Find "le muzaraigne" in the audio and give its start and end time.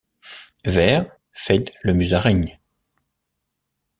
1.83-2.57